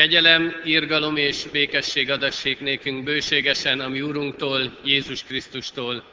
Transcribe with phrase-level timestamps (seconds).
[0.00, 6.04] Kegyelem, írgalom és békesség adassék nékünk bőségesen a mi Úrunktól, Jézus Krisztustól.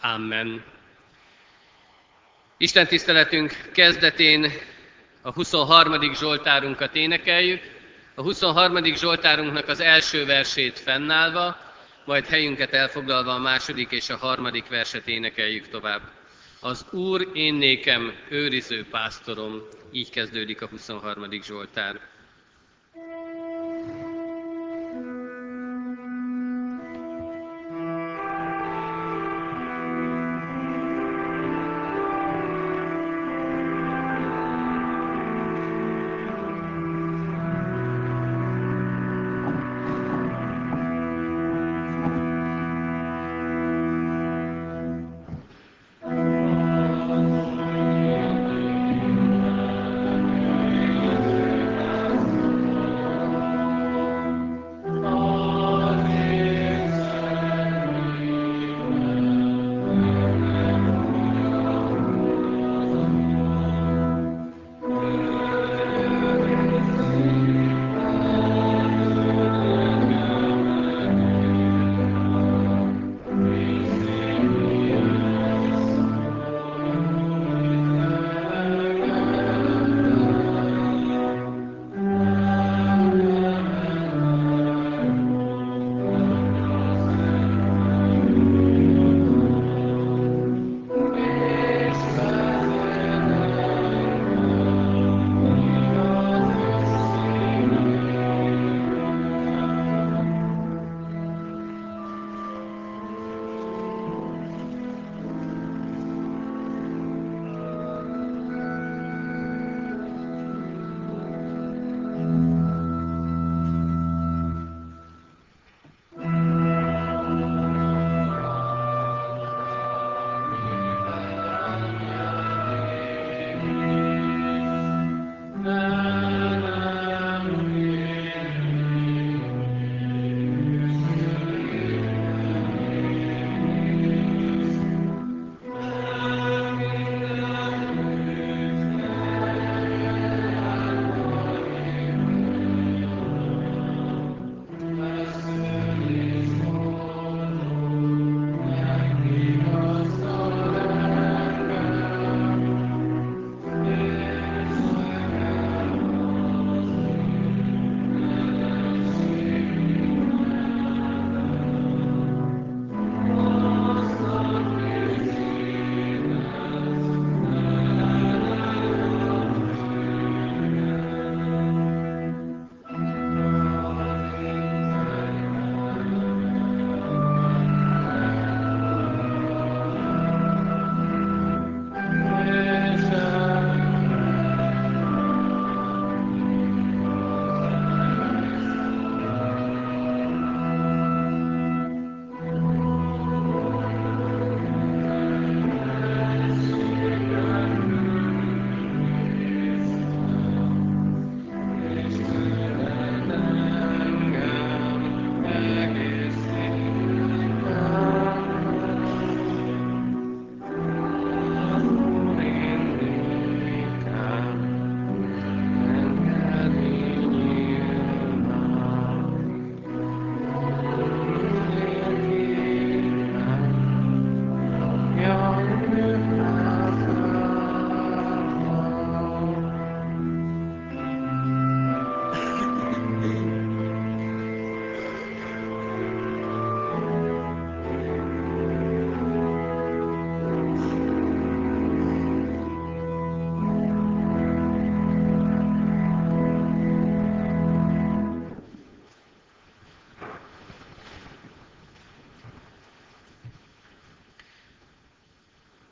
[0.00, 0.64] Amen.
[2.56, 4.52] Isten tiszteletünk kezdetén
[5.22, 6.14] a 23.
[6.14, 7.62] Zsoltárunkat énekeljük,
[8.14, 8.84] a 23.
[8.94, 11.56] Zsoltárunknak az első versét fennállva,
[12.04, 16.02] majd helyünket elfoglalva a második és a harmadik verset énekeljük tovább.
[16.60, 19.62] Az Úr én nékem őriző pásztorom,
[19.92, 21.42] így kezdődik a 23.
[21.42, 22.16] Zsoltár.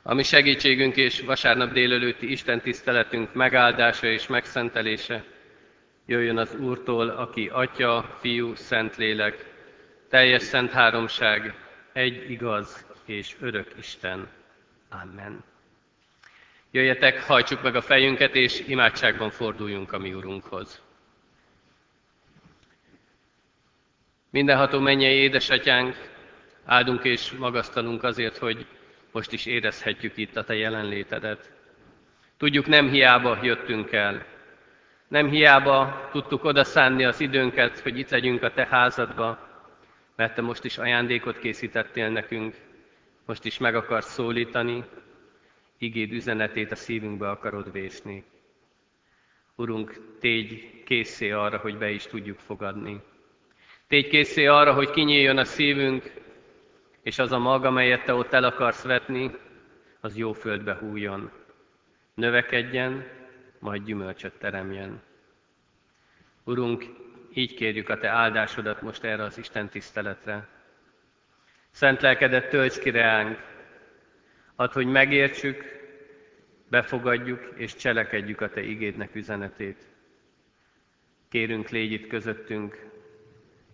[0.09, 5.23] A mi segítségünk és vasárnap délelőtti Isten tiszteletünk megáldása és megszentelése
[6.05, 9.45] jöjjön az Úrtól, aki Atya, Fiú, Szentlélek,
[10.09, 11.53] teljes szent háromság,
[11.93, 14.27] egy igaz és örök Isten.
[14.89, 15.43] Amen.
[16.71, 20.81] Jöjjetek, hajtsuk meg a fejünket, és imádságban forduljunk a mi Urunkhoz.
[24.29, 25.95] Mindenható mennyei édesatyánk,
[26.65, 28.65] áldunk és magasztalunk azért, hogy
[29.11, 31.51] most is érezhetjük itt a Te jelenlétedet.
[32.37, 34.25] Tudjuk, nem hiába jöttünk el.
[35.07, 39.47] Nem hiába tudtuk odaszánni az időnket, hogy itt legyünk a te házadba,
[40.15, 42.55] mert te most is ajándékot készítettél nekünk,
[43.25, 44.83] most is meg akarsz szólítani,
[45.77, 48.23] igéd üzenetét a szívünkbe akarod vésni.
[49.55, 53.01] Urunk, tégy készé arra, hogy be is tudjuk fogadni.
[53.87, 56.11] Tégy készé arra, hogy kinyíljon a szívünk,
[57.07, 59.31] és az a mag, amelyet te ott el akarsz vetni,
[59.99, 61.31] az jó földbe hújjon.
[62.13, 63.07] Növekedjen,
[63.59, 65.01] majd gyümölcsöt teremjen.
[66.43, 66.85] Urunk,
[67.33, 70.47] így kérjük a Te áldásodat most erre az Isten tiszteletre.
[71.71, 73.39] Szent lelkedet tölts ki reánk,
[74.55, 75.63] add, hogy megértsük,
[76.69, 79.85] befogadjuk és cselekedjük a Te igédnek üzenetét.
[81.29, 82.89] Kérünk, légy itt közöttünk,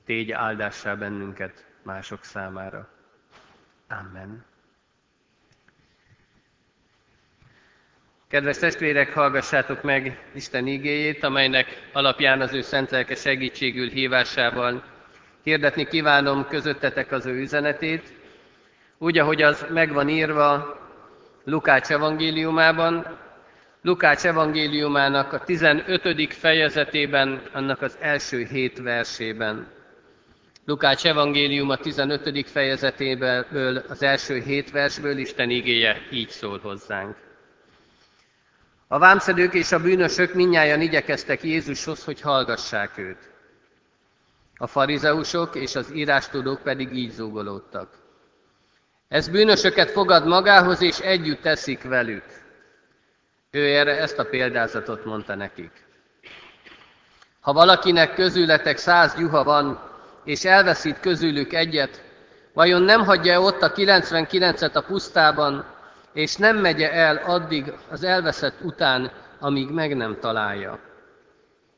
[0.05, 2.92] tégy áldássá bennünket mások számára.
[3.99, 4.45] Amen.
[8.27, 14.83] Kedves testvérek, hallgassátok meg Isten igéjét, amelynek alapján az ő szent lelke segítségül hívásával
[15.43, 18.13] hirdetni kívánom közöttetek az ő üzenetét,
[18.97, 20.77] úgy, ahogy az megvan írva
[21.43, 23.17] Lukács evangéliumában,
[23.81, 26.33] Lukács evangéliumának a 15.
[26.33, 29.72] fejezetében, annak az első hét versében.
[30.65, 32.49] Lukács evangélium a 15.
[32.49, 37.17] fejezetéből, az első hét versből Isten igéje így szól hozzánk.
[38.87, 43.29] A vámszedők és a bűnösök minnyáján igyekeztek Jézushoz, hogy hallgassák őt.
[44.55, 47.89] A farizeusok és az írástudók pedig így zúgolódtak.
[49.07, 52.25] Ez bűnösöket fogad magához, és együtt teszik velük.
[53.51, 55.85] Ő erre ezt a példázatot mondta nekik.
[57.39, 59.91] Ha valakinek közületek száz gyuha van,
[60.23, 62.03] és elveszít közülük egyet,
[62.53, 65.65] vajon nem hagyja ott a 99-et a pusztában,
[66.13, 70.79] és nem megye el addig az elveszett után, amíg meg nem találja.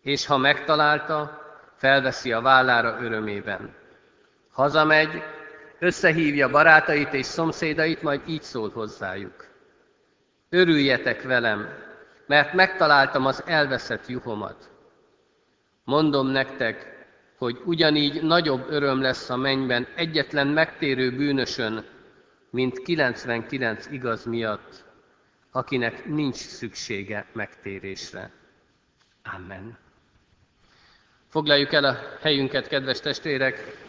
[0.01, 1.41] És ha megtalálta,
[1.75, 3.73] felveszi a vállára örömében.
[4.51, 5.23] Hazamegy,
[5.79, 9.45] összehívja barátait és szomszédait, majd így szól hozzájuk.
[10.49, 11.69] Örüljetek velem,
[12.27, 14.69] mert megtaláltam az elveszett juhomat.
[15.83, 16.94] Mondom nektek,
[17.37, 21.85] hogy ugyanígy nagyobb öröm lesz a mennyben egyetlen megtérő bűnösön,
[22.49, 24.83] mint 99 igaz miatt,
[25.51, 28.31] akinek nincs szüksége megtérésre.
[29.35, 29.77] Amen.
[31.29, 33.83] Foglaljuk el a helyünket, kedves testvérek!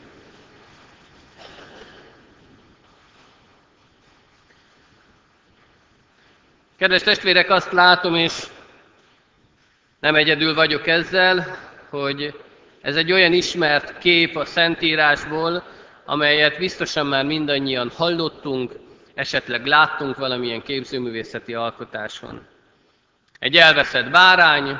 [6.76, 8.46] Kedves testvérek, azt látom, és
[10.00, 11.58] nem egyedül vagyok ezzel,
[11.88, 12.45] hogy
[12.86, 15.62] ez egy olyan ismert kép a Szentírásból,
[16.04, 18.72] amelyet biztosan már mindannyian hallottunk,
[19.14, 22.46] esetleg láttunk valamilyen képzőművészeti alkotáson.
[23.38, 24.78] Egy elveszett bárány,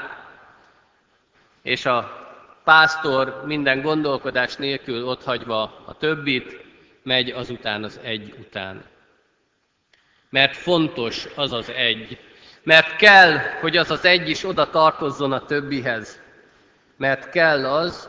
[1.63, 2.27] és a
[2.65, 6.61] pásztor minden gondolkodás nélkül otthagyva a többit,
[7.03, 8.85] megy azután az egy után.
[10.31, 12.19] Mert fontos az az egy.
[12.63, 16.25] Mert kell, hogy az az egy is oda tartozzon a többihez.
[16.97, 18.09] Mert kell az,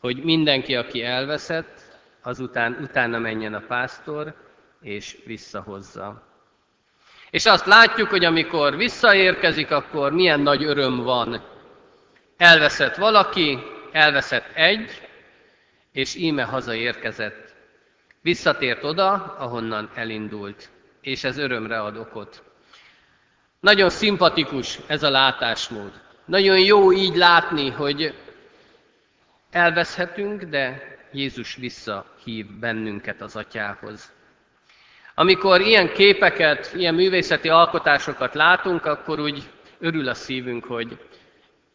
[0.00, 1.80] hogy mindenki, aki elveszett,
[2.22, 4.34] azután utána menjen a pásztor,
[4.80, 6.22] és visszahozza.
[7.30, 11.44] És azt látjuk, hogy amikor visszaérkezik, akkor milyen nagy öröm van.
[12.36, 13.58] Elveszett valaki,
[13.92, 15.08] elveszett egy,
[15.92, 17.54] és íme hazaérkezett.
[18.22, 22.42] Visszatért oda, ahonnan elindult, és ez örömre ad okot.
[23.60, 26.05] Nagyon szimpatikus ez a látásmód.
[26.26, 28.14] Nagyon jó így látni, hogy
[29.50, 34.12] elveszhetünk, de Jézus visszahív bennünket az atyához.
[35.14, 39.42] Amikor ilyen képeket, ilyen művészeti alkotásokat látunk, akkor úgy
[39.78, 40.98] örül a szívünk, hogy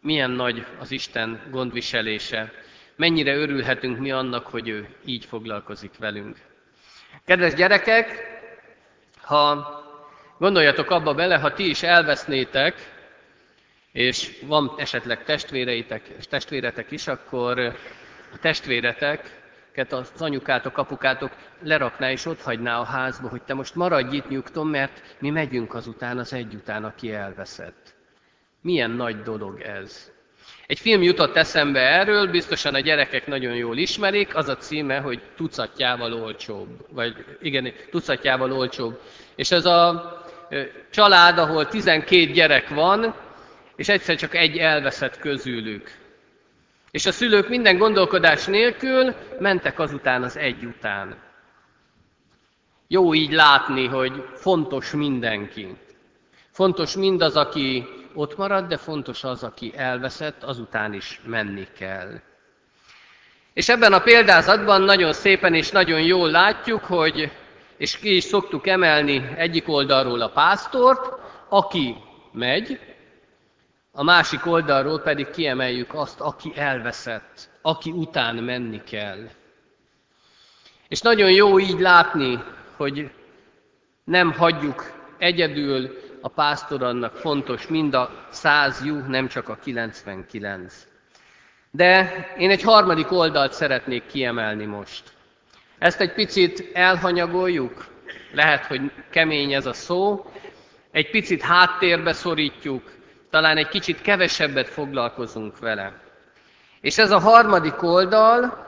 [0.02, 2.52] milyen nagy az Isten gondviselése,
[2.96, 6.38] mennyire örülhetünk mi annak, hogy ő így foglalkozik velünk.
[7.26, 8.24] Kedves gyerekek,
[9.22, 9.70] ha
[10.38, 13.01] gondoljatok abba bele, ha ti is elvesznétek,
[13.92, 17.60] és van esetleg testvéreitek, testvéretek is, akkor
[18.34, 21.32] a testvéreteket, az anyukátok, apukátok
[21.64, 25.74] lerakná és ott hagyná a házba, hogy te most maradj itt nyugton, mert mi megyünk
[25.74, 27.96] azután az egy után, aki elveszett.
[28.62, 30.12] Milyen nagy dolog ez.
[30.68, 35.22] Egy film jutott eszembe erről, biztosan a gyerekek nagyon jól ismerik, az a címe, hogy
[35.36, 36.86] tucatjával olcsóbb.
[36.90, 39.00] Vagy igen, tucatjával olcsóbb.
[39.36, 40.12] És ez a
[40.90, 43.16] család, ahol 12 gyerek van,
[43.82, 45.92] és egyszer csak egy elveszett közülük.
[46.92, 51.18] És a szülők minden gondolkodás nélkül mentek azután az egy után.
[52.88, 55.78] Jó így látni, hogy fontos mindenki.
[56.52, 62.20] Fontos mindaz, aki ott marad, de fontos az, aki elveszett, azután is menni kell.
[63.54, 67.32] És ebben a példázatban nagyon szépen és nagyon jól látjuk, hogy,
[67.78, 71.14] és ki is szoktuk emelni egyik oldalról a pásztort,
[71.50, 71.96] aki
[72.32, 72.91] megy,
[73.92, 79.30] a másik oldalról pedig kiemeljük azt, aki elveszett, aki után menni kell.
[80.88, 82.44] És nagyon jó így látni,
[82.76, 83.12] hogy
[84.04, 90.88] nem hagyjuk egyedül a pásztor annak fontos, mind a száz jú, nem csak a 99.
[91.72, 95.04] De én egy harmadik oldalt szeretnék kiemelni most.
[95.78, 97.86] Ezt egy picit elhanyagoljuk,
[98.34, 100.32] lehet, hogy kemény ez a szó,
[100.92, 103.01] egy picit háttérbe szorítjuk,
[103.32, 106.00] talán egy kicsit kevesebbet foglalkozunk vele.
[106.82, 108.68] És ez a harmadik oldal,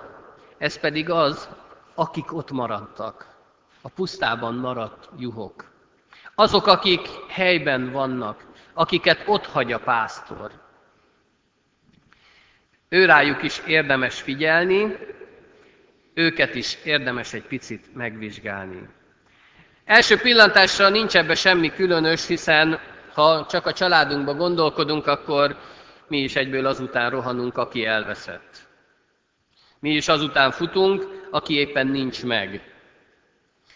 [0.58, 1.50] ez pedig az,
[1.96, 3.27] akik ott maradtak,
[3.82, 5.72] a pusztában maradt juhok.
[6.36, 10.51] Azok, akik helyben vannak, akiket ott hagy a pásztor.
[12.89, 14.98] Őrájuk is érdemes figyelni,
[16.13, 18.89] őket is érdemes egy picit megvizsgálni.
[19.86, 22.79] Első pillantásra nincs ebbe semmi különös, hiszen
[23.13, 25.58] ha csak a családunkba gondolkodunk, akkor
[26.08, 28.67] mi is egyből azután rohanunk, aki elveszett.
[29.79, 32.74] Mi is azután futunk, aki éppen nincs meg.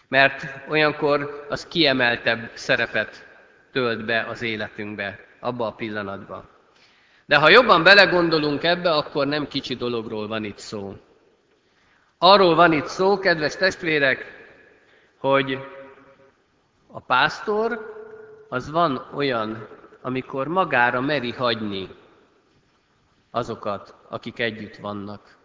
[0.08, 3.26] Mert olyankor az kiemeltebb szerepet
[3.72, 6.48] tölt be az életünkbe, abba a pillanatban.
[7.26, 10.96] De ha jobban belegondolunk ebbe, akkor nem kicsi dologról van itt szó.
[12.18, 14.46] Arról van itt szó, kedves testvérek,
[15.18, 15.58] hogy
[16.86, 17.97] a pásztor
[18.48, 19.68] az van olyan,
[20.02, 21.88] amikor magára meri hagyni
[23.30, 25.36] azokat, akik együtt vannak.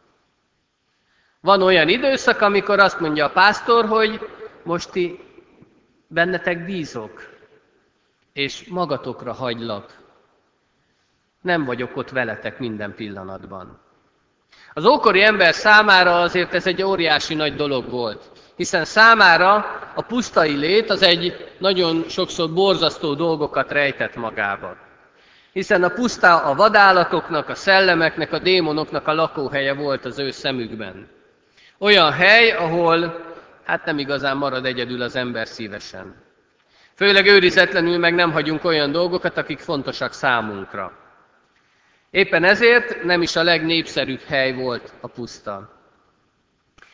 [1.40, 4.30] Van olyan időszak, amikor azt mondja a pásztor, hogy
[4.64, 5.20] most ti
[6.08, 7.30] bennetek bízok,
[8.34, 10.02] és magatokra hagylak.
[11.42, 13.80] Nem vagyok ott veletek minden pillanatban.
[14.74, 20.56] Az ókori ember számára azért ez egy óriási nagy dolog volt, hiszen számára a pusztai
[20.56, 24.78] lét az egy nagyon sokszor borzasztó dolgokat rejtett magába.
[25.52, 31.10] Hiszen a puszta a vadállatoknak, a szellemeknek, a démonoknak a lakóhelye volt az ő szemükben.
[31.78, 33.26] Olyan hely, ahol
[33.64, 36.16] hát nem igazán marad egyedül az ember szívesen.
[36.96, 40.92] Főleg őrizetlenül meg nem hagyunk olyan dolgokat, akik fontosak számunkra.
[42.12, 45.82] Éppen ezért nem is a legnépszerűbb hely volt a puszta.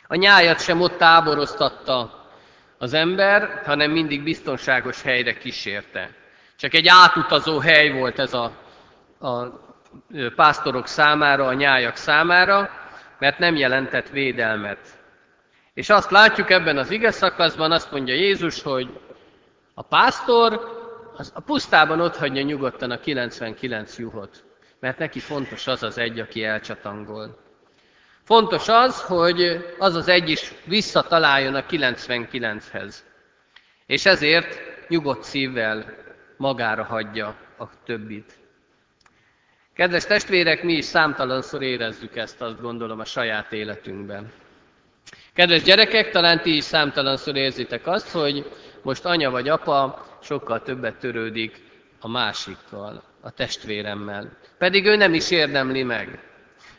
[0.08, 2.19] A nyájat sem ott táboroztatta
[2.80, 6.10] az ember, hanem mindig biztonságos helyre kísérte.
[6.58, 8.52] Csak egy átutazó hely volt ez a,
[9.20, 9.44] a
[10.36, 12.70] pásztorok számára, a nyájak számára,
[13.20, 14.80] mert nem jelentett védelmet.
[15.74, 19.00] És azt látjuk ebben az ige szakaszban, azt mondja Jézus, hogy
[19.74, 20.78] a pásztor
[21.18, 24.44] az a pusztában ott hagyja nyugodtan a 99 juhot,
[24.80, 27.49] mert neki fontos az az egy, aki elcsatangol.
[28.30, 32.96] Fontos az, hogy az az egy is visszataláljon a 99-hez.
[33.86, 35.96] És ezért nyugodt szívvel
[36.38, 38.34] magára hagyja a többit.
[39.74, 44.32] Kedves testvérek, mi is számtalanszor érezzük ezt, azt gondolom, a saját életünkben.
[45.34, 50.96] Kedves gyerekek, talán ti is számtalanszor érzitek azt, hogy most anya vagy apa sokkal többet
[50.96, 51.62] törődik
[52.00, 54.38] a másikkal, a testvéremmel.
[54.58, 56.24] Pedig ő nem is érdemli meg.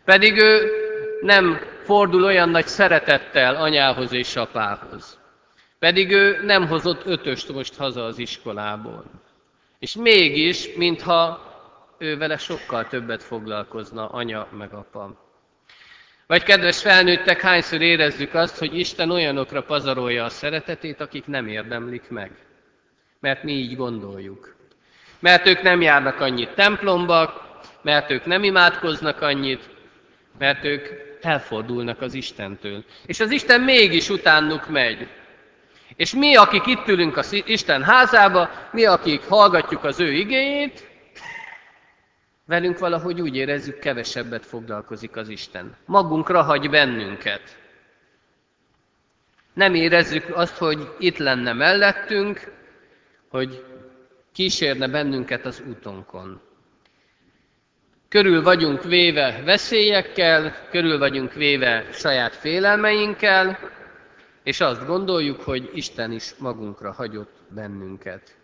[0.05, 0.89] Pedig ő
[1.21, 5.19] nem fordul olyan nagy szeretettel anyához és apához.
[5.79, 9.05] Pedig ő nem hozott ötöst most haza az iskolából.
[9.79, 11.49] És mégis, mintha
[11.99, 15.29] ő vele sokkal többet foglalkozna anya meg apa.
[16.27, 22.09] Vagy kedves felnőttek, hányszor érezzük azt, hogy Isten olyanokra pazarolja a szeretetét, akik nem érdemlik
[22.09, 22.31] meg.
[23.21, 24.57] Mert mi így gondoljuk.
[25.19, 27.49] Mert ők nem járnak annyit templomba,
[27.83, 29.71] mert ők nem imádkoznak annyit,
[30.39, 32.85] mert ők elfordulnak az Istentől.
[33.07, 35.09] És az Isten mégis utánuk megy.
[35.97, 40.89] És mi, akik itt ülünk az Isten házába, mi, akik hallgatjuk az ő igéjét,
[42.45, 45.77] velünk valahogy úgy érezzük, kevesebbet foglalkozik az Isten.
[45.87, 47.59] Magunkra hagy bennünket.
[49.53, 52.53] Nem érezzük azt, hogy itt lenne mellettünk,
[53.29, 53.65] hogy
[54.33, 56.41] kísérne bennünket az útonkon.
[58.11, 63.59] Körül vagyunk véve veszélyekkel, körül vagyunk véve saját félelmeinkkel,
[64.43, 68.37] és azt gondoljuk, hogy Isten is magunkra hagyott bennünket.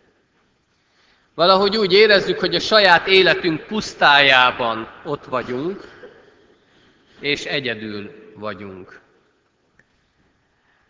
[1.34, 5.80] Valahogy úgy érezzük, hogy a saját életünk pusztájában ott vagyunk,
[7.20, 9.00] és egyedül vagyunk.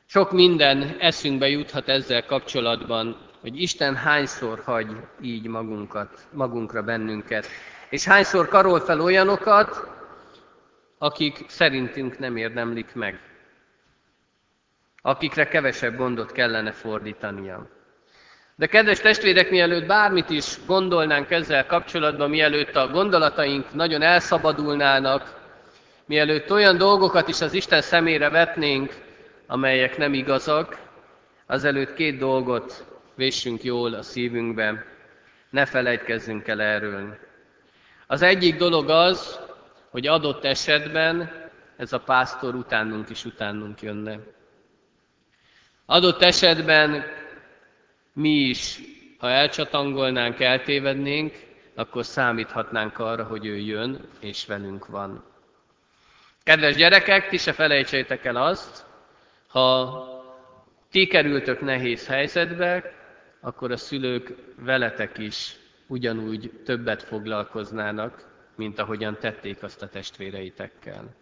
[0.07, 4.87] Sok minden eszünkbe juthat ezzel kapcsolatban, hogy Isten hányszor hagy
[5.23, 7.47] így magunkat, magunkra bennünket,
[7.89, 9.89] és hányszor karol fel olyanokat,
[10.99, 13.21] akik szerintünk nem érdemlik meg,
[15.03, 17.69] akikre kevesebb gondot kellene fordítania.
[18.57, 25.35] De kedves testvérek, mielőtt bármit is gondolnánk ezzel kapcsolatban, mielőtt a gondolataink nagyon elszabadulnának,
[26.05, 28.95] mielőtt olyan dolgokat is az Isten szemére vetnénk,
[29.47, 30.79] amelyek nem igazak,
[31.47, 34.85] azelőtt két dolgot vessünk jól a szívünkbe,
[35.51, 37.19] ne felejtkezzünk el erről.
[38.07, 39.41] Az egyik dolog az,
[39.91, 41.31] hogy adott esetben
[41.77, 44.19] ez a pásztor utánunk is utánunk jönne.
[45.87, 47.05] Adott esetben
[48.13, 48.81] mi is,
[49.19, 51.35] ha elcsatangolnánk, eltévednénk,
[51.75, 55.25] akkor számíthatnánk arra, hogy ő jön és velünk van.
[56.43, 58.85] Kedves gyerekek, ti se felejtsétek el azt,
[59.47, 60.05] ha
[60.91, 62.93] ti kerültök nehéz helyzetbe,
[63.41, 71.15] akkor a szülők veletek is ugyanúgy többet foglalkoznának, mint ahogyan tették azt a testvéreitekkel.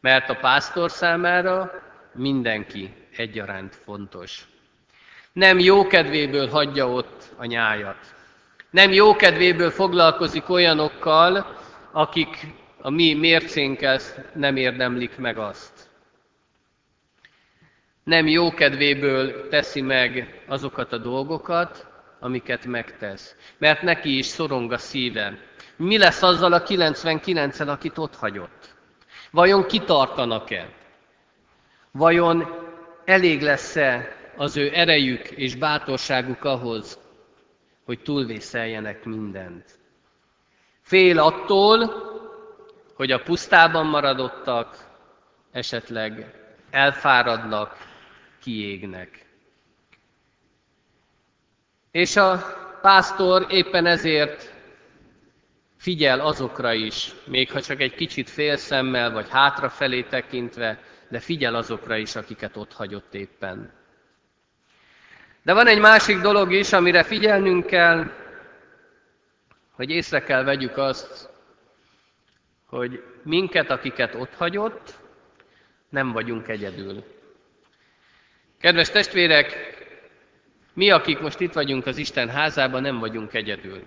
[0.00, 1.70] Mert a pásztor számára
[2.14, 4.48] mindenki egyaránt fontos.
[5.32, 8.14] Nem jó kedvéből hagyja ott a nyájat.
[8.70, 11.56] Nem jó kedvéből foglalkozik olyanokkal,
[11.92, 12.46] akik
[12.80, 13.98] a mi mércénkkel
[14.34, 15.88] nem érdemlik meg azt.
[18.04, 21.89] Nem jó kedvéből teszi meg azokat a dolgokat,
[22.20, 23.34] amiket megtesz.
[23.58, 25.38] Mert neki is szorong a szíve.
[25.76, 28.74] Mi lesz azzal a 99-en, akit ott hagyott?
[29.30, 30.68] Vajon kitartanak-e?
[31.90, 32.68] Vajon
[33.04, 36.98] elég lesz-e az ő erejük és bátorságuk ahhoz,
[37.84, 39.78] hogy túlvészeljenek mindent?
[40.82, 41.92] Fél attól,
[42.94, 44.88] hogy a pusztában maradottak,
[45.52, 46.34] esetleg
[46.70, 47.76] elfáradnak,
[48.42, 49.29] kiégnek.
[51.90, 52.38] És a
[52.80, 54.54] pásztor éppen ezért
[55.76, 61.96] figyel azokra is, még ha csak egy kicsit félszemmel vagy hátrafelé tekintve, de figyel azokra
[61.96, 63.72] is, akiket ott hagyott éppen.
[65.42, 68.10] De van egy másik dolog is, amire figyelnünk kell,
[69.70, 71.28] hogy észre kell vegyük azt,
[72.66, 74.98] hogy minket, akiket ott hagyott,
[75.88, 77.04] nem vagyunk egyedül.
[78.60, 79.69] Kedves testvérek,
[80.74, 83.82] mi, akik most itt vagyunk az Isten házában, nem vagyunk egyedül.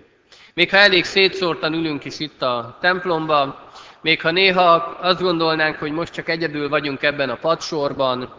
[0.54, 3.58] Még ha elég szétszórtan ülünk is itt a templomban,
[4.00, 8.34] még ha néha azt gondolnánk, hogy most csak egyedül vagyunk ebben a padsorban,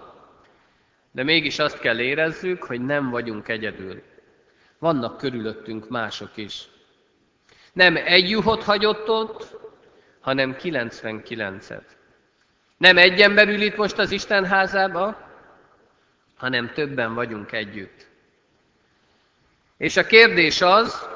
[1.11, 4.03] de mégis azt kell érezzük, hogy nem vagyunk egyedül.
[4.79, 6.67] Vannak körülöttünk mások is.
[7.73, 9.57] Nem egy juhot hagyott ott,
[10.19, 11.83] hanem 99-et.
[12.77, 15.17] Nem egy ember ül itt most az Isten házába,
[16.37, 18.07] hanem többen vagyunk együtt.
[19.77, 21.07] És a kérdés az,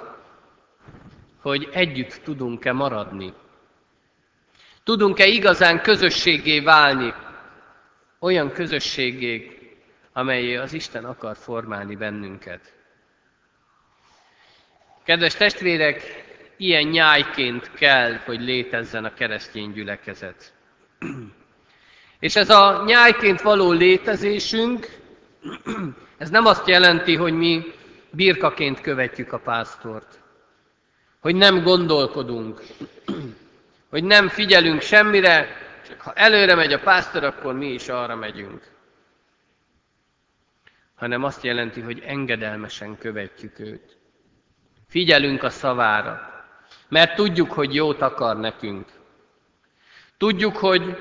[1.42, 3.34] hogy együtt tudunk-e maradni.
[4.84, 7.14] Tudunk-e igazán közösségé válni,
[8.20, 9.60] olyan közösségé,
[10.14, 12.74] amelyé az Isten akar formálni bennünket.
[15.04, 20.54] Kedves testvérek, ilyen nyájként kell, hogy létezzen a keresztény gyülekezet.
[22.20, 24.88] És ez a nyájként való létezésünk,
[26.18, 27.74] ez nem azt jelenti, hogy mi
[28.12, 30.20] birkaként követjük a pásztort,
[31.20, 32.62] hogy nem gondolkodunk,
[33.90, 35.48] hogy nem figyelünk semmire,
[35.88, 38.72] csak ha előre megy a pásztor, akkor mi is arra megyünk.
[40.96, 43.98] Hanem azt jelenti, hogy engedelmesen követjük őt.
[44.88, 46.44] Figyelünk a szavára,
[46.88, 48.88] mert tudjuk, hogy jót akar nekünk.
[50.18, 50.98] Tudjuk, hogy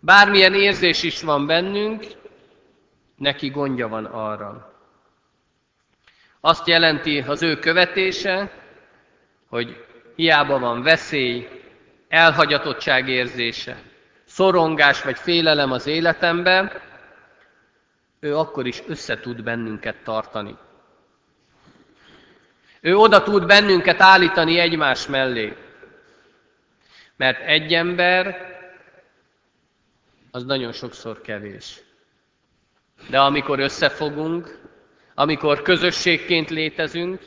[0.00, 2.04] bármilyen érzés is van bennünk,
[3.16, 4.73] neki gondja van arra.
[6.46, 8.50] Azt jelenti az ő követése,
[9.48, 9.84] hogy
[10.16, 11.48] hiába van veszély,
[12.08, 13.82] elhagyatottság érzése,
[14.24, 16.72] szorongás vagy félelem az életemben,
[18.20, 20.56] ő akkor is össze tud bennünket tartani.
[22.80, 25.56] Ő oda tud bennünket állítani egymás mellé.
[27.16, 28.36] Mert egy ember
[30.30, 31.80] az nagyon sokszor kevés.
[33.08, 34.62] De amikor összefogunk,
[35.14, 37.20] amikor közösségként létezünk,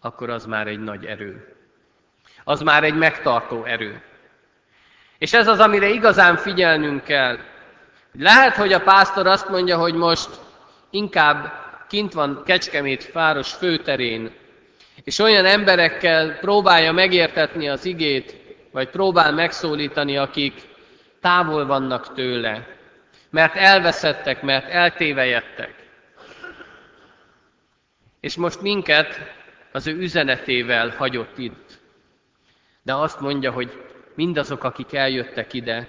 [0.00, 1.56] akkor az már egy nagy erő.
[2.44, 4.02] Az már egy megtartó erő.
[5.18, 7.38] És ez az, amire igazán figyelnünk kell.
[8.12, 10.30] Lehet, hogy a pásztor azt mondja, hogy most
[10.90, 11.52] inkább
[11.88, 14.30] kint van Kecskemét város főterén,
[15.04, 18.36] és olyan emberekkel próbálja megértetni az igét,
[18.72, 20.54] vagy próbál megszólítani, akik
[21.20, 22.73] távol vannak tőle,
[23.34, 25.74] mert elveszettek, mert eltévejettek.
[28.20, 29.20] És most minket
[29.72, 31.80] az ő üzenetével hagyott itt.
[32.82, 33.82] De azt mondja, hogy
[34.14, 35.88] mindazok, akik eljöttek ide,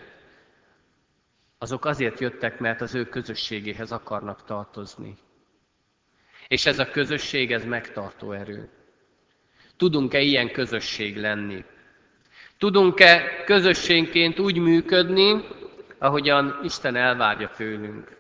[1.58, 5.17] azok azért jöttek, mert az ő közösségéhez akarnak tartozni.
[6.47, 8.69] És ez a közösség, ez megtartó erő.
[9.77, 11.63] Tudunk-e ilyen közösség lenni?
[12.58, 15.47] Tudunk-e közösségként úgy működni,
[15.97, 18.17] ahogyan Isten elvárja tőlünk?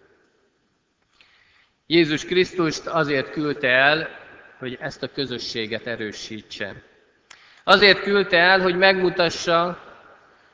[1.87, 4.09] Jézus Krisztust azért küldte el,
[4.57, 6.83] hogy ezt a közösséget erősítse.
[7.63, 9.79] Azért küldte el, hogy megmutassa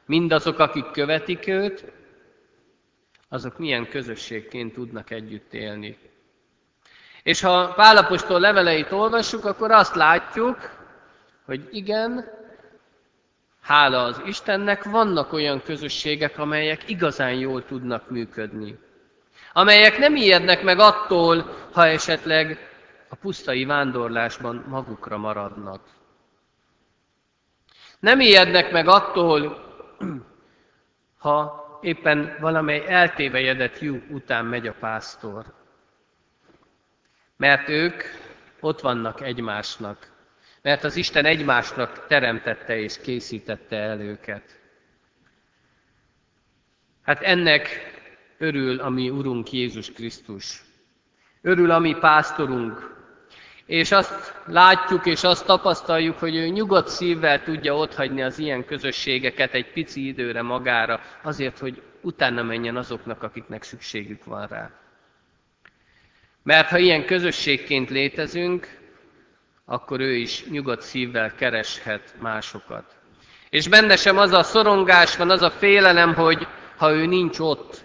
[0.06, 1.84] mindazok, akik követik őt,
[3.30, 5.98] azok milyen közösségként tudnak együtt élni.
[7.24, 10.58] És ha Pálapostól leveleit olvassuk, akkor azt látjuk,
[11.46, 12.26] hogy igen,
[13.62, 18.78] hála az Istennek, vannak olyan közösségek, amelyek igazán jól tudnak működni.
[19.54, 22.70] Amelyek nem ijednek meg attól, ha esetleg
[23.10, 25.82] a pusztai vándorlásban magukra maradnak.
[28.00, 29.66] Nem ijednek meg attól,
[31.18, 35.46] ha éppen valamely eltévejedett lyuk után megy a pásztor.
[37.38, 38.04] Mert ők
[38.60, 40.11] ott vannak egymásnak.
[40.62, 44.60] Mert az Isten egymásnak teremtette és készítette el őket.
[47.04, 47.92] Hát ennek
[48.38, 50.62] örül a mi Urunk Jézus Krisztus.
[51.42, 53.00] Örül a mi pásztorunk,
[53.66, 59.54] és azt látjuk és azt tapasztaljuk, hogy ő nyugodt szívvel tudja otthagyni az ilyen közösségeket
[59.54, 64.72] egy pici időre magára, azért, hogy utána menjen azoknak, akiknek szükségük van rá.
[66.44, 68.81] Mert ha ilyen közösségként létezünk,
[69.72, 72.96] akkor ő is nyugodt szívvel kereshet másokat.
[73.50, 77.84] És benne sem az a szorongás van, az a félelem, hogy ha ő nincs ott,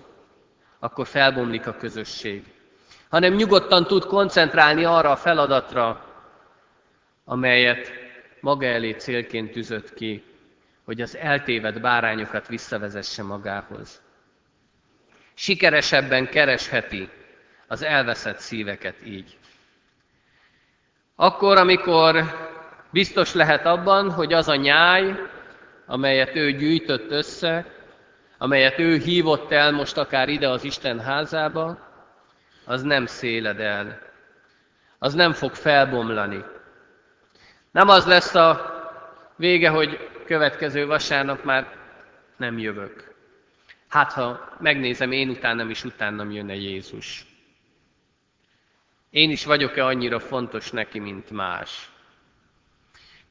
[0.78, 2.44] akkor felbomlik a közösség
[3.08, 6.04] hanem nyugodtan tud koncentrálni arra a feladatra,
[7.24, 7.92] amelyet
[8.40, 10.24] maga elé célként tűzött ki,
[10.84, 14.02] hogy az eltévedt bárányokat visszavezesse magához.
[15.34, 17.08] Sikeresebben keresheti
[17.66, 19.38] az elveszett szíveket így.
[21.16, 22.24] Akkor, amikor
[22.90, 25.14] biztos lehet abban, hogy az a nyáj,
[25.86, 27.66] amelyet ő gyűjtött össze,
[28.38, 31.78] amelyet ő hívott el most akár ide az Isten házába,
[32.64, 33.98] az nem széled el,
[34.98, 36.44] az nem fog felbomlani.
[37.70, 38.74] Nem az lesz a
[39.36, 41.72] vége, hogy következő vasárnap már
[42.36, 43.14] nem jövök.
[43.88, 47.35] Hát, ha megnézem, én utánam is utánam jönne Jézus.
[49.10, 51.90] Én is vagyok-e annyira fontos neki, mint más?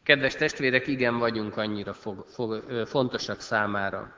[0.03, 4.15] Kedves testvérek, igen, vagyunk annyira fog, fog, fontosak számára.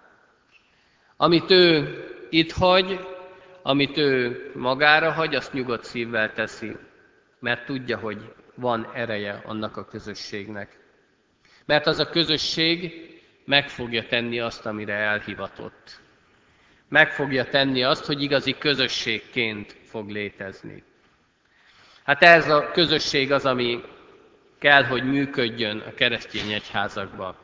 [1.17, 1.97] Amit ő
[2.29, 2.99] itt hagy,
[3.61, 6.75] amit ő magára hagy, azt nyugodt szívvel teszi,
[7.39, 10.79] mert tudja, hogy van ereje annak a közösségnek.
[11.65, 12.93] Mert az a közösség
[13.45, 15.99] meg fogja tenni azt, amire elhivatott.
[16.89, 20.83] Meg fogja tenni azt, hogy igazi közösségként fog létezni.
[22.07, 23.81] Hát ez a közösség az, ami
[24.59, 27.35] kell, hogy működjön a keresztény egyházakban.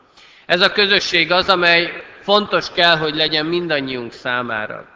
[0.45, 4.89] Ez a közösség az, amely fontos kell, hogy legyen mindannyiunk számára.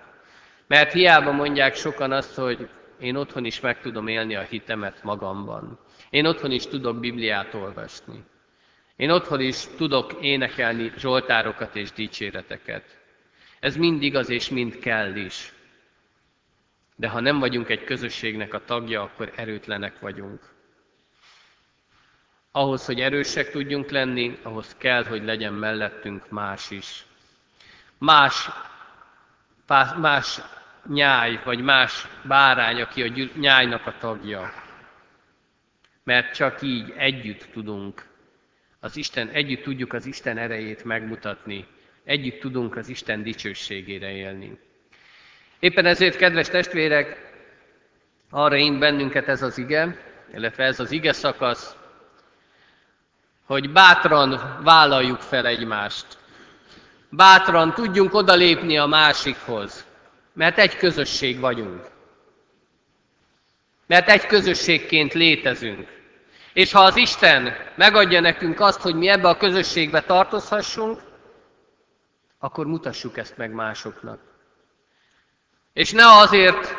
[0.67, 5.79] Mert hiába mondják sokan azt, hogy én otthon is meg tudom élni a hitemet magamban.
[6.09, 8.23] Én otthon is tudok Bibliát olvasni.
[8.95, 12.83] Én otthon is tudok énekelni zsoltárokat és dicséreteket.
[13.59, 15.53] Ez mind igaz és mind kell is.
[16.99, 20.55] De ha nem vagyunk egy közösségnek a tagja, akkor erőtlenek vagyunk.
[22.51, 27.05] Ahhoz, hogy erősek tudjunk lenni, ahhoz kell, hogy legyen mellettünk más is.
[27.97, 28.49] Más,
[29.97, 30.41] más
[30.87, 34.53] nyáj, vagy más bárány, aki a nyájnak a tagja.
[36.03, 38.07] Mert csak így együtt tudunk
[38.79, 41.67] az Isten, együtt tudjuk az Isten erejét megmutatni,
[42.03, 44.59] együtt tudunk az Isten dicsőségére élni.
[45.59, 47.31] Éppen ezért, kedves testvérek,
[48.29, 49.97] arra én bennünket ez az ige,
[50.33, 51.75] illetve ez az ige szakasz,
[53.45, 56.05] hogy bátran vállaljuk fel egymást.
[57.09, 59.85] Bátran tudjunk odalépni a másikhoz.
[60.33, 61.89] Mert egy közösség vagyunk.
[63.85, 65.87] Mert egy közösségként létezünk.
[66.53, 71.01] És ha az Isten megadja nekünk azt, hogy mi ebbe a közösségbe tartozhassunk,
[72.39, 74.19] akkor mutassuk ezt meg másoknak.
[75.77, 76.75] És ne azért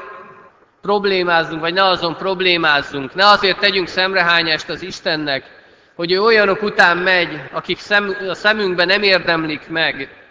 [0.80, 5.44] problémázzunk, vagy ne azon problémázzunk, ne azért tegyünk szemrehányást az Istennek,
[5.94, 10.24] hogy ő olyanok után megy, akik szem, a szemünkben nem érdemlik meg,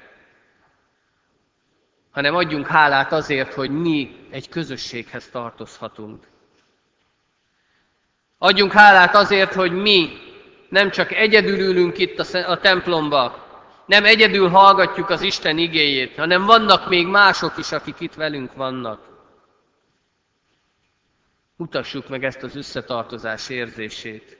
[2.11, 6.27] hanem adjunk hálát azért, hogy mi egy közösséghez tartozhatunk.
[8.37, 10.09] Adjunk hálát azért, hogy mi
[10.69, 13.46] nem csak egyedül ülünk itt a templomba,
[13.87, 19.07] nem egyedül hallgatjuk az Isten igéjét, hanem vannak még mások is, akik itt velünk vannak.
[21.55, 24.37] Mutassuk meg ezt az összetartozás érzését.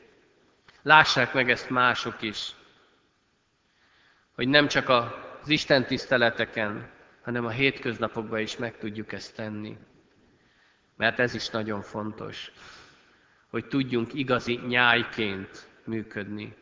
[0.82, 2.52] Lássák meg ezt mások is.
[4.36, 6.92] Hogy nem csak az Isten tiszteleteken,
[7.24, 9.78] hanem a hétköznapokban is meg tudjuk ezt tenni.
[10.96, 12.52] Mert ez is nagyon fontos,
[13.50, 16.56] hogy tudjunk igazi nyájként működni.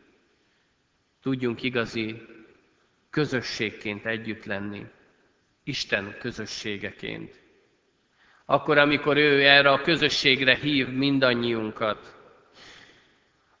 [1.22, 2.35] Tudjunk igazi
[3.10, 4.86] közösségként együtt lenni.
[5.64, 7.40] Isten közösségeként.
[8.44, 12.14] Akkor, amikor ő erre a közösségre hív mindannyiunkat,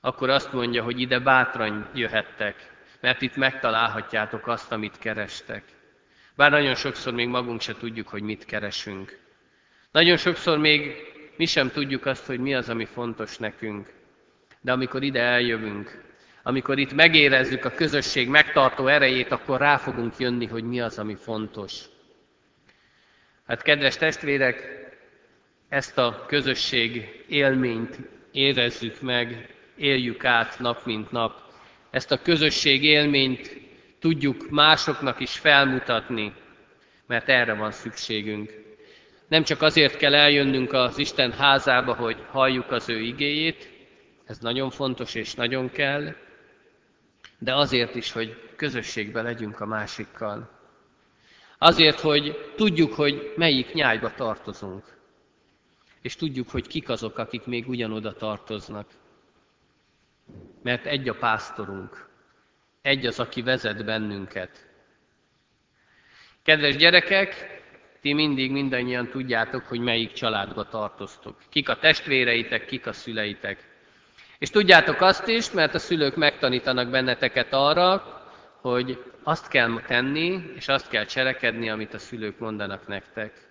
[0.00, 5.64] akkor azt mondja, hogy ide bátran jöhettek, mert itt megtalálhatjátok azt, amit kerestek.
[6.36, 9.18] Bár nagyon sokszor még magunk se tudjuk, hogy mit keresünk.
[9.90, 10.94] Nagyon sokszor még
[11.36, 13.92] mi sem tudjuk azt, hogy mi az, ami fontos nekünk.
[14.60, 16.05] De amikor ide eljövünk,
[16.46, 21.14] amikor itt megérezzük a közösség megtartó erejét, akkor rá fogunk jönni, hogy mi az, ami
[21.14, 21.84] fontos.
[23.46, 24.84] Hát kedves testvérek,
[25.68, 27.98] ezt a közösség élményt
[28.32, 31.42] érezzük meg, éljük át nap mint nap.
[31.90, 33.60] Ezt a közösség élményt
[34.00, 36.32] tudjuk másoknak is felmutatni,
[37.06, 38.50] mert erre van szükségünk.
[39.28, 43.70] Nem csak azért kell eljönnünk az Isten házába, hogy halljuk az ő igéjét,
[44.26, 46.14] ez nagyon fontos és nagyon kell,
[47.38, 50.50] de azért is, hogy közösségbe legyünk a másikkal.
[51.58, 54.84] Azért, hogy tudjuk, hogy melyik nyájba tartozunk.
[56.00, 58.86] És tudjuk, hogy kik azok, akik még ugyanoda tartoznak.
[60.62, 62.08] Mert egy a pásztorunk.
[62.82, 64.66] Egy az, aki vezet bennünket.
[66.42, 67.60] Kedves gyerekek,
[68.00, 71.42] ti mindig mindannyian tudjátok, hogy melyik családba tartoztok.
[71.48, 73.75] Kik a testvéreitek, kik a szüleitek.
[74.38, 78.02] És tudjátok azt is, mert a szülők megtanítanak benneteket arra,
[78.60, 83.48] hogy azt kell tenni, és azt kell cselekedni, amit a szülők mondanak nektek.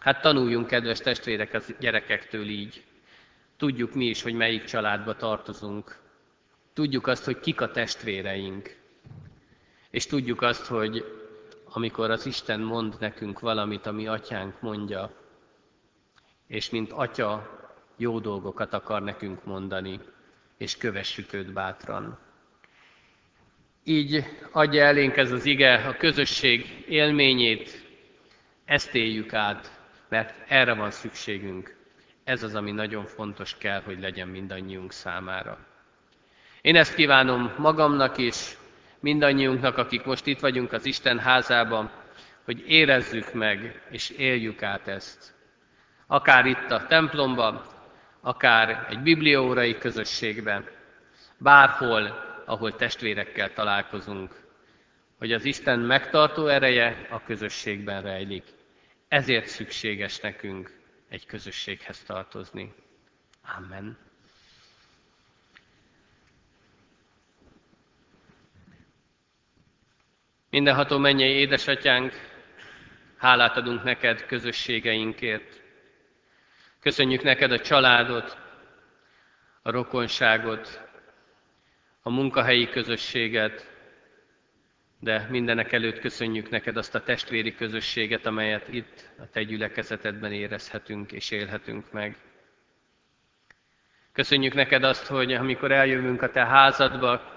[0.00, 2.84] Hát tanuljunk, kedves testvérek, a gyerekektől így.
[3.56, 5.98] Tudjuk mi is, hogy melyik családba tartozunk.
[6.72, 8.76] Tudjuk azt, hogy kik a testvéreink.
[9.90, 11.04] És tudjuk azt, hogy
[11.64, 15.10] amikor az Isten mond nekünk valamit, ami atyánk mondja,
[16.46, 17.57] és mint atya
[17.98, 20.00] jó dolgokat akar nekünk mondani,
[20.56, 22.18] és kövessük őt bátran.
[23.84, 27.86] Így adja elénk ez az ige a közösség élményét,
[28.64, 31.76] ezt éljük át, mert erre van szükségünk.
[32.24, 35.58] Ez az, ami nagyon fontos kell, hogy legyen mindannyiunk számára.
[36.60, 38.56] Én ezt kívánom magamnak is,
[39.00, 41.90] mindannyiunknak, akik most itt vagyunk az Isten házában,
[42.44, 45.34] hogy érezzük meg és éljük át ezt.
[46.06, 47.62] Akár itt a templomban,
[48.28, 50.68] akár egy bibliórai közösségben,
[51.38, 54.34] bárhol, ahol testvérekkel találkozunk,
[55.18, 58.44] hogy az Isten megtartó ereje a közösségben rejlik.
[59.08, 62.74] Ezért szükséges nekünk egy közösséghez tartozni.
[63.56, 63.98] Amen.
[70.50, 72.12] Mindenható mennyei édesatyánk,
[73.16, 75.57] hálát adunk neked közösségeinkért.
[76.80, 78.38] Köszönjük neked a családot,
[79.62, 80.80] a rokonságot,
[82.02, 83.76] a munkahelyi közösséget,
[85.00, 91.12] de mindenek előtt köszönjük neked azt a testvéri közösséget, amelyet itt a te gyülekezetedben érezhetünk
[91.12, 92.16] és élhetünk meg.
[94.12, 97.36] Köszönjük neked azt, hogy amikor eljövünk a te házadba,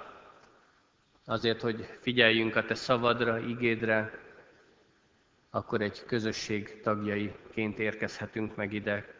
[1.25, 4.19] azért, hogy figyeljünk a te szavadra, igédre,
[5.49, 9.19] akkor egy közösség tagjaiként érkezhetünk meg ide.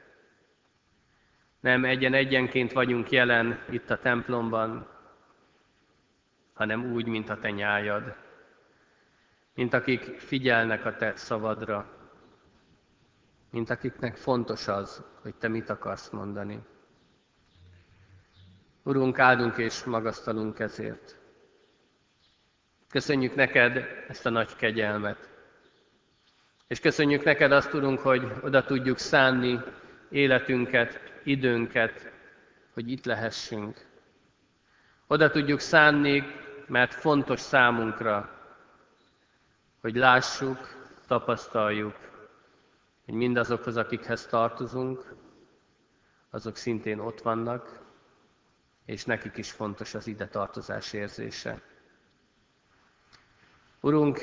[1.62, 4.88] Nem egyen-egyenként vagyunk jelen itt a templomban,
[6.54, 8.16] hanem úgy, mint a te nyájad,
[9.56, 12.00] mint akik figyelnek a te szavadra,
[13.52, 16.60] mint akiknek fontos az, hogy te mit akarsz mondani.
[18.84, 21.20] Urunk, áldunk és magasztalunk ezért.
[22.90, 25.30] Köszönjük neked ezt a nagy kegyelmet.
[26.68, 29.60] És köszönjük neked azt, Urunk, hogy oda tudjuk szánni
[30.10, 32.12] életünket, időnket,
[32.74, 33.86] hogy itt lehessünk.
[35.08, 36.24] Oda tudjuk szánni,
[36.68, 38.40] mert fontos számunkra,
[39.82, 40.58] hogy lássuk,
[41.08, 41.96] tapasztaljuk,
[43.06, 45.16] hogy mindazokhoz, akikhez tartozunk,
[46.30, 47.80] azok szintén ott vannak,
[48.86, 51.62] és nekik is fontos az ide tartozás érzése.
[53.80, 54.20] Urunk,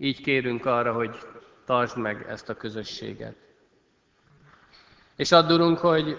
[0.00, 1.18] Így kérünk arra, hogy
[1.64, 3.47] tartsd meg ezt a közösséget.
[5.18, 6.16] És addurunk, hogy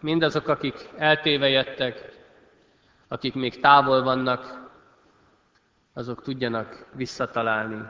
[0.00, 2.12] mindazok, akik eltévejettek,
[3.08, 4.70] akik még távol vannak,
[5.92, 7.82] azok tudjanak visszatalálni,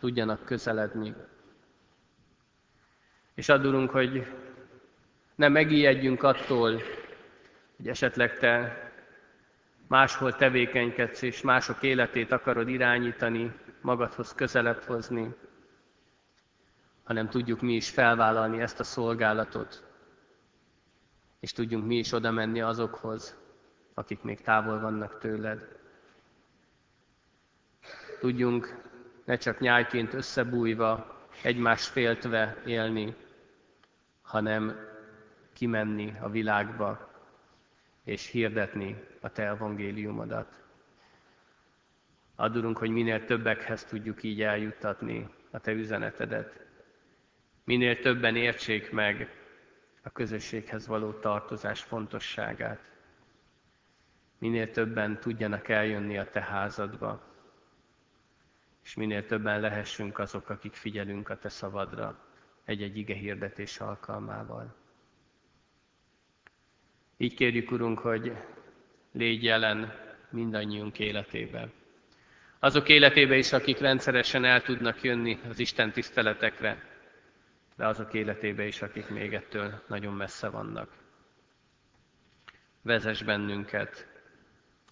[0.00, 1.14] tudjanak közeledni.
[3.34, 4.26] És addurunk, hogy
[5.34, 6.82] ne megijedjünk attól,
[7.76, 8.80] hogy esetleg te
[9.88, 15.34] máshol tevékenykedsz, és mások életét akarod irányítani, magadhoz közelebb hozni,
[17.06, 19.84] hanem tudjuk mi is felvállalni ezt a szolgálatot,
[21.40, 23.36] és tudjunk mi is oda menni azokhoz,
[23.94, 25.78] akik még távol vannak tőled.
[28.20, 28.82] Tudjunk
[29.24, 33.14] ne csak nyájként összebújva, egymást féltve élni,
[34.22, 34.76] hanem
[35.52, 37.10] kimenni a világba,
[38.04, 40.62] és hirdetni a Te evangéliumodat.
[42.36, 46.65] Adurunk, hogy minél többekhez tudjuk így eljuttatni a Te üzenetedet.
[47.66, 49.30] Minél többen értsék meg
[50.02, 52.80] a közösséghez való tartozás fontosságát.
[54.38, 57.22] Minél többen tudjanak eljönni a Te házadba,
[58.84, 62.18] és minél többen lehessünk azok, akik figyelünk a Te szavadra
[62.64, 64.74] egy-egy ige hirdetés alkalmával.
[67.16, 68.32] Így kérjük, Urunk, hogy
[69.12, 69.92] légy jelen
[70.30, 71.72] mindannyiunk életében.
[72.58, 76.94] Azok életébe is, akik rendszeresen el tudnak jönni az Isten tiszteletekre,
[77.76, 80.90] de azok életébe is, akik még ettől nagyon messze vannak.
[82.82, 84.06] Vezess bennünket,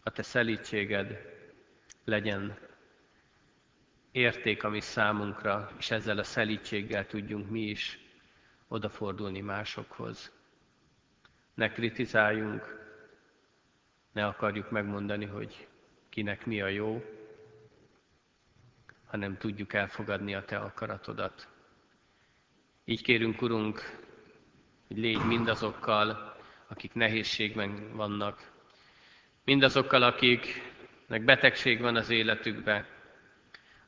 [0.03, 1.19] a Te szelítséged
[2.05, 2.59] legyen
[4.13, 7.99] érték, ami számunkra, és ezzel a szelítséggel tudjunk mi is
[8.69, 10.33] odafordulni másokhoz
[11.55, 12.83] ne kritizáljunk,
[14.13, 15.69] ne akarjuk megmondani, hogy
[16.09, 17.05] kinek mi a jó,
[19.07, 21.49] hanem tudjuk elfogadni a Te akaratodat.
[22.87, 23.99] Így kérünk, Urunk,
[24.87, 26.37] hogy légy mindazokkal,
[26.69, 28.53] akik nehézségben vannak,
[29.45, 32.87] mindazokkal, akiknek betegség van az életükben,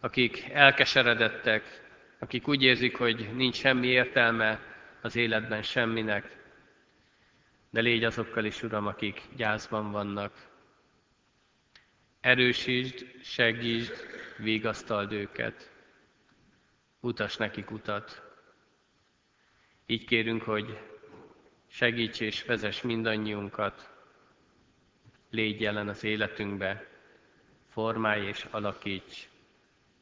[0.00, 1.84] akik elkeseredettek,
[2.18, 4.60] akik úgy érzik, hogy nincs semmi értelme
[5.00, 6.36] az életben semminek,
[7.70, 10.32] de légy azokkal is, Uram, akik gyászban vannak.
[12.20, 13.94] Erősítsd, segítsd,
[14.38, 15.70] vigasztald őket.
[17.00, 18.25] Utas nekik utat.
[19.86, 20.78] Így kérünk, hogy
[21.68, 23.90] segíts és vezess mindannyiunkat,
[25.30, 26.86] légy jelen az életünkbe,
[27.68, 29.28] formálj és alakíts,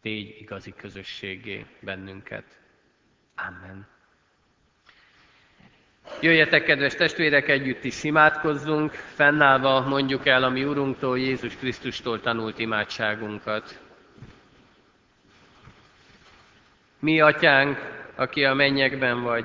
[0.03, 2.45] tégy igazi közösségé bennünket.
[3.35, 3.87] Amen.
[6.21, 12.59] Jöjjetek, kedves testvérek, együtt is imádkozzunk, fennállva mondjuk el a mi Urunktól, Jézus Krisztustól tanult
[12.59, 13.81] imádságunkat.
[16.99, 17.79] Mi, Atyánk,
[18.15, 19.45] aki a mennyekben vagy,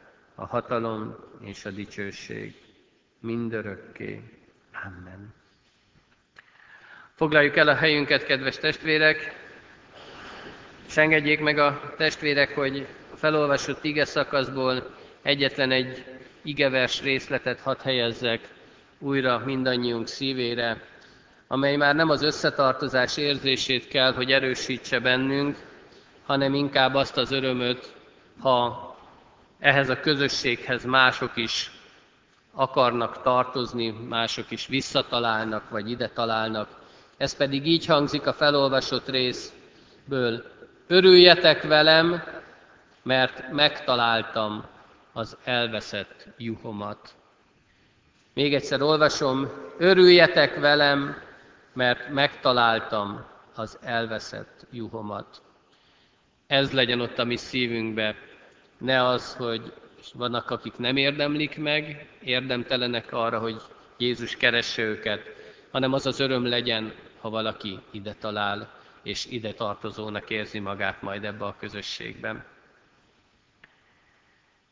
[0.41, 2.55] a hatalom és a dicsőség
[3.19, 4.21] mindörökké.
[4.85, 5.33] Amen.
[7.15, 9.35] Foglaljuk el a helyünket, kedves testvérek,
[10.87, 16.05] és engedjék meg a testvérek, hogy a felolvasott ige szakaszból egyetlen egy
[16.41, 18.47] igevers részletet hadd helyezzek
[18.99, 20.81] újra mindannyiunk szívére,
[21.47, 25.57] amely már nem az összetartozás érzését kell, hogy erősítse bennünk,
[26.25, 27.95] hanem inkább azt az örömöt,
[28.39, 28.90] ha
[29.61, 31.71] ehhez a közösséghez mások is
[32.53, 36.67] akarnak tartozni, mások is visszatalálnak, vagy ide találnak.
[37.17, 40.43] Ez pedig így hangzik a felolvasott részből.
[40.87, 42.23] Örüljetek velem,
[43.03, 44.65] mert megtaláltam
[45.13, 47.15] az elveszett juhomat.
[48.33, 51.21] Még egyszer olvasom, örüljetek velem,
[51.73, 55.41] mert megtaláltam az elveszett juhomat.
[56.47, 58.15] Ez legyen ott a mi szívünkbe,
[58.81, 59.73] ne az, hogy
[60.13, 63.61] vannak, akik nem érdemlik meg, érdemtelenek arra, hogy
[63.97, 65.35] Jézus keresse őket,
[65.71, 71.23] hanem az az öröm legyen, ha valaki ide talál, és ide tartozónak érzi magát majd
[71.23, 72.43] ebbe a közösségben.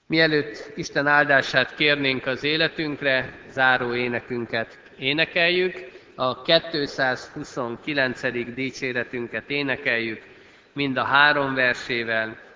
[0.08, 8.54] Mielőtt Isten áldását kérnénk az életünkre, záró énekünket énekeljük, a 229.
[8.54, 10.24] dicséretünket énekeljük,
[10.74, 12.49] mind a három versével.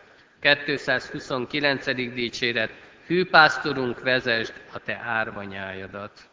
[0.44, 2.14] 229.
[2.14, 2.72] dicséret,
[3.08, 6.33] hűpásztorunk vezesd a te árvanyájadat.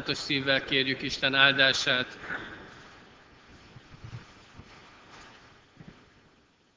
[0.00, 2.18] Alázatos szívvel kérjük Isten áldását.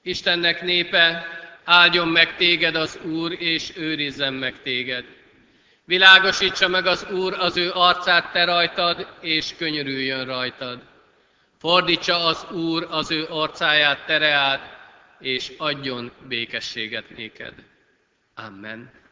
[0.01, 1.25] Istennek népe,
[1.63, 5.05] áldjon meg téged az Úr, és őrizzen meg téged.
[5.85, 10.81] Világosítsa meg az Úr az ő arcát te rajtad, és könyörüljön rajtad.
[11.59, 14.77] Fordítsa az Úr az ő arcáját tereát,
[15.19, 17.53] és adjon békességet néked.
[18.35, 19.02] Amen.